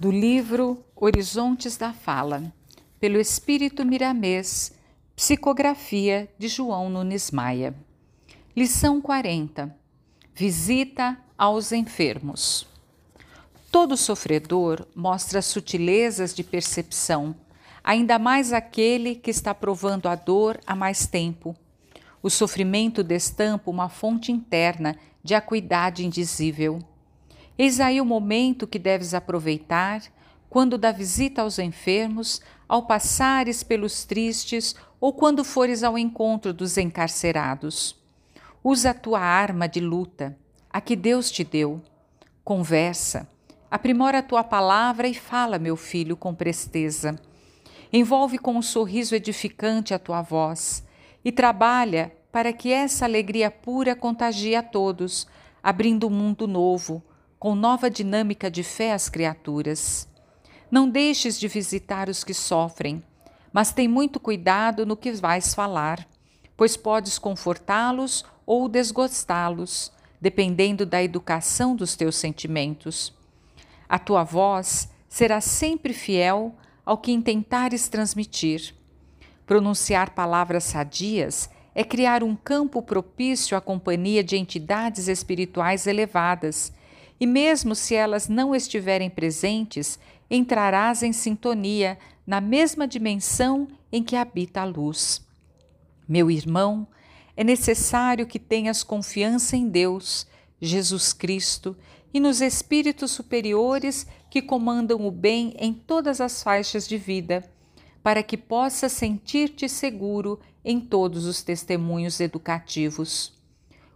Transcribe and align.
do 0.00 0.10
livro 0.10 0.82
Horizontes 0.96 1.76
da 1.76 1.92
Fala, 1.92 2.50
pelo 2.98 3.20
Espírito 3.20 3.84
Miramês, 3.84 4.72
psicografia 5.14 6.26
de 6.38 6.48
João 6.48 6.88
Nunes 6.88 7.30
Maia. 7.30 7.74
Lição 8.56 8.98
40. 8.98 9.76
Visita 10.34 11.18
aos 11.36 11.70
enfermos. 11.70 12.66
Todo 13.70 13.94
sofredor 13.94 14.86
mostra 14.96 15.42
sutilezas 15.42 16.34
de 16.34 16.42
percepção, 16.42 17.36
ainda 17.84 18.18
mais 18.18 18.54
aquele 18.54 19.14
que 19.14 19.30
está 19.30 19.54
provando 19.54 20.08
a 20.08 20.14
dor 20.14 20.58
há 20.66 20.74
mais 20.74 21.06
tempo. 21.06 21.54
O 22.22 22.30
sofrimento 22.30 23.04
destampa 23.04 23.70
uma 23.70 23.90
fonte 23.90 24.32
interna 24.32 24.96
de 25.22 25.34
acuidade 25.34 26.06
indizível. 26.06 26.78
Eis 27.58 27.80
aí 27.80 28.00
o 28.00 28.04
momento 28.04 28.66
que 28.66 28.78
deves 28.78 29.14
aproveitar 29.14 30.02
quando 30.48 30.76
da 30.76 30.90
visita 30.90 31.42
aos 31.42 31.58
enfermos, 31.58 32.40
ao 32.68 32.82
passares 32.82 33.62
pelos 33.62 34.04
tristes 34.04 34.74
ou 35.00 35.12
quando 35.12 35.44
fores 35.44 35.82
ao 35.82 35.96
encontro 35.96 36.52
dos 36.52 36.76
encarcerados. 36.76 37.96
Usa 38.62 38.90
a 38.90 38.94
tua 38.94 39.20
arma 39.20 39.68
de 39.68 39.80
luta, 39.80 40.36
a 40.68 40.80
que 40.80 40.96
Deus 40.96 41.30
te 41.30 41.44
deu. 41.44 41.80
Conversa, 42.44 43.28
aprimora 43.70 44.18
a 44.18 44.22
tua 44.22 44.42
palavra 44.42 45.06
e 45.06 45.14
fala, 45.14 45.58
meu 45.58 45.76
filho, 45.76 46.16
com 46.16 46.34
presteza. 46.34 47.18
Envolve 47.92 48.38
com 48.38 48.56
um 48.56 48.62
sorriso 48.62 49.14
edificante 49.14 49.94
a 49.94 49.98
tua 49.98 50.20
voz 50.20 50.84
e 51.24 51.30
trabalha 51.30 52.12
para 52.32 52.52
que 52.52 52.72
essa 52.72 53.04
alegria 53.04 53.50
pura 53.50 53.96
contagie 53.96 54.54
a 54.54 54.62
todos, 54.62 55.26
abrindo 55.62 56.06
um 56.06 56.10
mundo 56.10 56.46
novo, 56.46 57.02
com 57.40 57.54
nova 57.54 57.88
dinâmica 57.88 58.50
de 58.50 58.62
fé 58.62 58.92
às 58.92 59.08
criaturas. 59.08 60.06
Não 60.70 60.86
deixes 60.86 61.40
de 61.40 61.48
visitar 61.48 62.10
os 62.10 62.22
que 62.22 62.34
sofrem, 62.34 63.02
mas 63.50 63.72
tem 63.72 63.88
muito 63.88 64.20
cuidado 64.20 64.84
no 64.84 64.94
que 64.94 65.10
vais 65.12 65.54
falar, 65.54 66.06
pois 66.54 66.76
podes 66.76 67.18
confortá-los 67.18 68.26
ou 68.44 68.68
desgostá-los, 68.68 69.90
dependendo 70.20 70.84
da 70.84 71.02
educação 71.02 71.74
dos 71.74 71.96
teus 71.96 72.16
sentimentos. 72.16 73.10
A 73.88 73.98
tua 73.98 74.22
voz 74.22 74.90
será 75.08 75.40
sempre 75.40 75.94
fiel 75.94 76.54
ao 76.84 76.98
que 76.98 77.10
intentares 77.10 77.88
transmitir. 77.88 78.74
Pronunciar 79.46 80.10
palavras 80.10 80.64
sadias 80.64 81.48
é 81.74 81.82
criar 81.82 82.22
um 82.22 82.36
campo 82.36 82.82
propício 82.82 83.56
à 83.56 83.62
companhia 83.62 84.22
de 84.22 84.36
entidades 84.36 85.08
espirituais 85.08 85.86
elevadas 85.86 86.70
e 87.20 87.26
mesmo 87.26 87.74
se 87.74 87.94
elas 87.94 88.28
não 88.28 88.54
estiverem 88.54 89.10
presentes, 89.10 89.98
entrarás 90.30 91.02
em 91.02 91.12
sintonia 91.12 91.98
na 92.26 92.40
mesma 92.40 92.88
dimensão 92.88 93.68
em 93.92 94.02
que 94.02 94.16
habita 94.16 94.62
a 94.62 94.64
luz. 94.64 95.20
Meu 96.08 96.30
irmão, 96.30 96.88
é 97.36 97.44
necessário 97.44 98.26
que 98.26 98.38
tenhas 98.38 98.82
confiança 98.82 99.56
em 99.56 99.68
Deus, 99.68 100.26
Jesus 100.60 101.12
Cristo 101.12 101.76
e 102.12 102.18
nos 102.18 102.40
espíritos 102.40 103.10
superiores 103.10 104.06
que 104.30 104.42
comandam 104.42 105.06
o 105.06 105.10
bem 105.10 105.54
em 105.58 105.72
todas 105.72 106.20
as 106.20 106.42
faixas 106.42 106.88
de 106.88 106.96
vida, 106.96 107.48
para 108.02 108.22
que 108.22 108.36
possas 108.36 108.92
sentir-te 108.92 109.68
seguro 109.68 110.40
em 110.64 110.80
todos 110.80 111.26
os 111.26 111.42
testemunhos 111.42 112.18
educativos. 112.18 113.32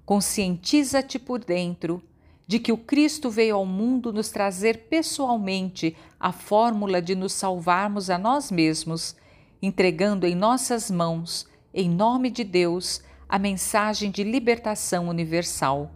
Conscientiza-te 0.05 1.19
por 1.19 1.43
dentro 1.43 2.03
de 2.47 2.59
que 2.59 2.73
o 2.73 2.77
Cristo 2.77 3.31
veio 3.31 3.57
ao 3.57 3.65
mundo 3.65 4.13
nos 4.13 4.29
trazer 4.29 4.87
pessoalmente 4.89 5.97
a 6.21 6.33
fórmula 6.33 7.01
de 7.01 7.15
nos 7.15 7.33
salvarmos 7.33 8.11
a 8.11 8.19
nós 8.19 8.51
mesmos, 8.51 9.17
entregando 9.63 10.27
em 10.27 10.35
nossas 10.35 10.91
mãos, 10.91 11.47
em 11.73 11.89
nome 11.89 12.31
de 12.31 12.45
Deus, 12.45 13.03
a 13.29 13.39
mensagem 13.39 14.11
de 14.11 14.23
libertação 14.23 15.09
universal. 15.09 15.91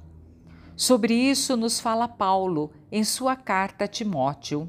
Sobre 0.75 1.15
isso 1.15 1.57
nos 1.57 1.81
fala 1.81 2.09
Paulo 2.09 2.73
em 2.91 3.05
sua 3.05 3.37
carta 3.37 3.85
a 3.85 3.89
Timóteo. 3.89 4.69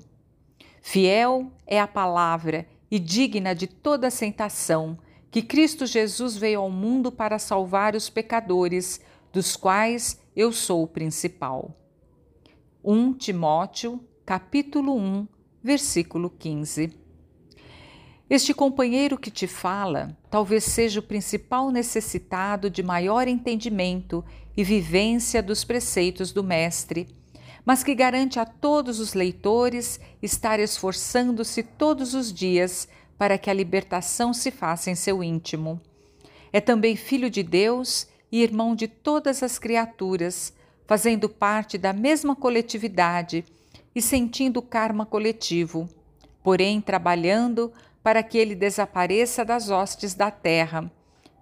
Fiel 0.81 1.51
é 1.65 1.79
a 1.79 1.87
palavra 1.87 2.67
e 2.91 2.99
digna 2.99 3.53
de 3.53 3.67
toda 3.67 4.07
aceitação 4.07 4.97
que 5.31 5.41
Cristo 5.41 5.85
Jesus 5.85 6.35
veio 6.35 6.61
ao 6.61 6.71
mundo 6.71 7.11
para 7.11 7.37
salvar 7.37 7.95
os 7.95 8.09
pecadores, 8.09 8.99
dos 9.31 9.55
quais 9.55 10.19
eu 10.39 10.53
sou 10.53 10.83
o 10.83 10.87
principal. 10.87 11.75
1 12.81 13.11
Timóteo, 13.15 13.99
capítulo 14.25 14.95
1, 14.95 15.27
versículo 15.61 16.29
15. 16.29 16.93
Este 18.29 18.53
companheiro 18.53 19.17
que 19.17 19.29
te 19.29 19.47
fala 19.47 20.17
talvez 20.29 20.63
seja 20.63 21.01
o 21.01 21.03
principal 21.03 21.71
necessitado 21.71 22.69
de 22.69 22.81
maior 22.81 23.27
entendimento 23.27 24.23
e 24.55 24.63
vivência 24.63 25.43
dos 25.43 25.65
preceitos 25.65 26.31
do 26.31 26.41
Mestre, 26.41 27.13
mas 27.65 27.83
que 27.83 27.93
garante 27.93 28.39
a 28.39 28.45
todos 28.45 29.01
os 29.01 29.13
leitores 29.13 29.99
estar 30.21 30.57
esforçando-se 30.57 31.63
todos 31.63 32.13
os 32.13 32.31
dias 32.31 32.87
para 33.17 33.37
que 33.37 33.49
a 33.49 33.53
libertação 33.53 34.33
se 34.33 34.51
faça 34.51 34.89
em 34.89 34.95
seu 34.95 35.21
íntimo. 35.21 35.81
É 36.53 36.61
também 36.61 36.95
filho 36.95 37.29
de 37.29 37.43
Deus 37.43 38.07
e 38.31 38.41
irmão 38.41 38.75
de 38.75 38.87
todas 38.87 39.41
as 39.43 39.57
criaturas, 39.57 40.53
fazendo 40.85 41.29
parte 41.29 41.77
da 41.77 41.93
mesma 41.93 42.35
coletividade 42.35 43.45
e 43.93 44.01
sentindo 44.01 44.57
o 44.57 44.63
karma 44.63 45.05
coletivo, 45.05 45.89
porém 46.43 46.81
trabalhando 46.81 47.71
para 48.03 48.23
que 48.23 48.37
ele 48.37 48.55
desapareça 48.55 49.43
das 49.43 49.69
hostes 49.69 50.13
da 50.13 50.31
terra, 50.31 50.91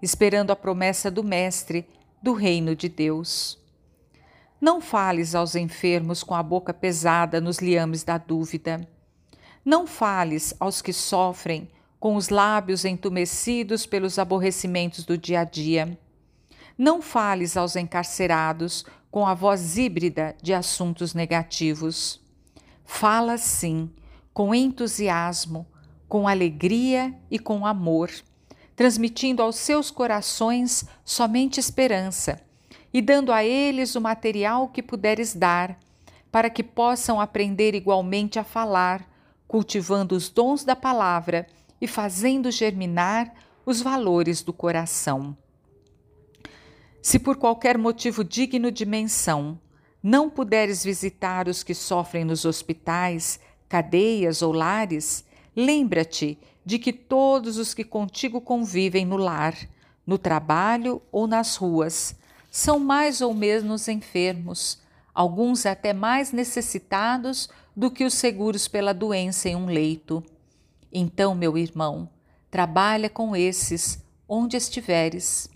esperando 0.01 0.51
a 0.51 0.55
promessa 0.55 1.09
do 1.11 1.23
Mestre 1.23 1.87
do 2.21 2.33
reino 2.33 2.75
de 2.75 2.89
Deus. 2.89 3.57
Não 4.59 4.81
fales 4.81 5.35
aos 5.35 5.55
enfermos 5.55 6.23
com 6.23 6.33
a 6.33 6.41
boca 6.41 6.73
pesada 6.73 7.39
nos 7.39 7.59
liames 7.59 8.03
da 8.03 8.17
dúvida. 8.17 8.87
Não 9.63 9.85
fales 9.85 10.55
aos 10.59 10.81
que 10.81 10.91
sofrem 10.91 11.69
com 11.99 12.15
os 12.15 12.29
lábios 12.29 12.83
entumecidos 12.85 13.85
pelos 13.85 14.17
aborrecimentos 14.17 15.05
do 15.05 15.17
dia 15.17 15.41
a 15.41 15.43
dia. 15.43 15.97
Não 16.77 17.01
fales 17.01 17.57
aos 17.57 17.75
encarcerados 17.75 18.85
com 19.09 19.25
a 19.25 19.33
voz 19.33 19.77
híbrida 19.77 20.35
de 20.43 20.53
assuntos 20.53 21.15
negativos. 21.15 22.21
Fala 22.85 23.38
sim, 23.38 23.89
com 24.31 24.53
entusiasmo, 24.53 25.65
com 26.07 26.27
alegria 26.27 27.13
e 27.31 27.39
com 27.39 27.65
amor, 27.65 28.11
transmitindo 28.75 29.41
aos 29.41 29.55
seus 29.55 29.89
corações 29.89 30.85
somente 31.03 31.59
esperança 31.59 32.39
e 32.94 33.01
dando 33.01 33.31
a 33.31 33.44
eles 33.44 33.95
o 33.95 34.01
material 34.01 34.67
que 34.67 34.83
puderes 34.83 35.33
dar, 35.33 35.79
para 36.31 36.49
que 36.49 36.63
possam 36.63 37.19
aprender 37.19 37.73
igualmente 37.73 38.38
a 38.38 38.44
falar, 38.44 39.09
cultivando 39.47 40.15
os 40.15 40.29
dons 40.29 40.63
da 40.63 40.75
palavra 40.75 41.47
e 41.81 41.88
fazendo 41.88 42.51
germinar 42.51 43.33
os 43.65 43.81
valores 43.81 44.44
do 44.44 44.53
coração. 44.53 45.35
Se 47.07 47.18
por 47.18 47.38
qualquer 47.38 47.78
motivo 47.78 48.22
digno 48.22 48.69
de 48.69 48.85
menção 48.85 49.57
não 50.03 50.29
puderes 50.29 50.84
visitar 50.84 51.47
os 51.47 51.63
que 51.63 51.73
sofrem 51.73 52.25
nos 52.25 52.44
hospitais, 52.44 53.40
cadeias 53.69 54.41
ou 54.41 54.51
lares, 54.51 55.23
lembra-te 55.56 56.38
de 56.66 56.78
que 56.78 56.91
todos 56.91 57.56
os 57.56 57.73
que 57.73 57.85
contigo 57.85 58.41
convivem 58.41 59.06
no 59.06 59.16
lar, 59.16 59.56
no 60.06 60.18
trabalho 60.18 61.01
ou 61.09 61.27
nas 61.27 61.56
ruas, 61.56 62.13
são 62.51 62.77
mais 62.77 63.21
ou 63.21 63.33
menos 63.33 63.88
enfermos, 63.88 64.81
alguns 65.13 65.65
até 65.65 65.94
mais 65.94 66.33
necessitados 66.33 67.48
do 67.74 67.89
que 67.89 68.03
os 68.03 68.15
seguros 68.15 68.68
pela 68.68 68.94
doença 68.94 69.48
em 69.48 69.56
um 69.56 69.68
leito. 69.68 70.21
Então, 70.92 71.33
meu 71.33 71.57
irmão, 71.57 72.10
trabalha 72.51 73.10
com 73.10 73.33
esses 73.33 73.98
onde 74.27 74.57
estiveres. 74.57 75.50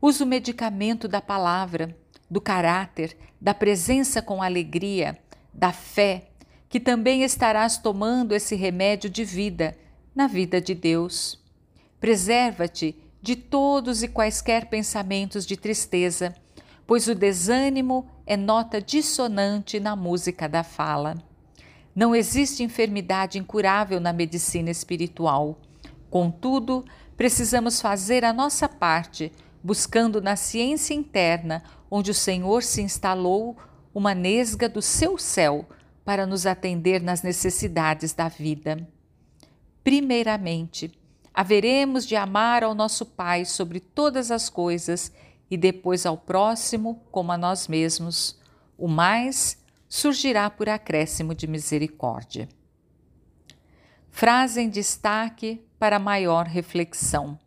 Usa 0.00 0.24
o 0.24 0.26
medicamento 0.26 1.08
da 1.08 1.20
palavra, 1.20 1.96
do 2.30 2.40
caráter, 2.40 3.16
da 3.40 3.54
presença 3.54 4.20
com 4.20 4.42
alegria, 4.42 5.18
da 5.52 5.72
fé, 5.72 6.28
que 6.68 6.80
também 6.80 7.22
estarás 7.22 7.78
tomando 7.78 8.34
esse 8.34 8.54
remédio 8.54 9.08
de 9.08 9.24
vida 9.24 9.76
na 10.14 10.26
vida 10.26 10.60
de 10.60 10.74
Deus. 10.74 11.42
Preserva-te 12.00 12.96
de 13.22 13.36
todos 13.36 14.02
e 14.02 14.08
quaisquer 14.08 14.66
pensamentos 14.66 15.46
de 15.46 15.56
tristeza, 15.56 16.34
pois 16.86 17.08
o 17.08 17.14
desânimo 17.14 18.06
é 18.26 18.36
nota 18.36 18.80
dissonante 18.80 19.80
na 19.80 19.96
música 19.96 20.48
da 20.48 20.62
fala. 20.62 21.16
Não 21.94 22.14
existe 22.14 22.62
enfermidade 22.62 23.38
incurável 23.38 23.98
na 23.98 24.12
medicina 24.12 24.70
espiritual. 24.70 25.58
Contudo, 26.10 26.84
precisamos 27.16 27.80
fazer 27.80 28.24
a 28.24 28.32
nossa 28.32 28.68
parte 28.68 29.32
buscando 29.62 30.20
na 30.20 30.36
ciência 30.36 30.94
interna, 30.94 31.62
onde 31.90 32.10
o 32.10 32.14
Senhor 32.14 32.62
se 32.62 32.82
instalou, 32.82 33.56
uma 33.94 34.14
nesga 34.14 34.68
do 34.68 34.82
seu 34.82 35.16
céu, 35.16 35.66
para 36.04 36.26
nos 36.26 36.46
atender 36.46 37.02
nas 37.02 37.22
necessidades 37.22 38.12
da 38.12 38.28
vida. 38.28 38.88
Primeiramente, 39.82 40.92
haveremos 41.34 42.06
de 42.06 42.14
amar 42.16 42.62
ao 42.62 42.74
nosso 42.74 43.04
Pai 43.04 43.44
sobre 43.44 43.80
todas 43.80 44.30
as 44.30 44.48
coisas 44.48 45.12
e 45.50 45.56
depois 45.56 46.06
ao 46.06 46.16
próximo 46.16 47.02
como 47.10 47.32
a 47.32 47.38
nós 47.38 47.68
mesmos. 47.68 48.38
O 48.78 48.88
mais 48.88 49.58
surgirá 49.88 50.48
por 50.50 50.68
acréscimo 50.68 51.34
de 51.34 51.46
misericórdia. 51.46 52.48
Frase 54.10 54.60
em 54.60 54.68
destaque 54.68 55.62
para 55.78 55.98
maior 55.98 56.46
reflexão. 56.46 57.38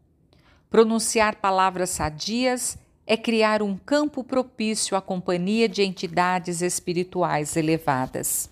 Pronunciar 0.70 1.38
palavras 1.38 1.90
sadias 1.90 2.78
é 3.08 3.18
criar 3.18 3.64
um 3.64 3.76
campo 3.76 4.24
propício 4.24 4.96
à 4.96 5.02
companhia 5.02 5.68
de 5.68 5.82
entidades 5.82 6.62
espirituais 6.62 7.58
elevadas. 7.58 8.48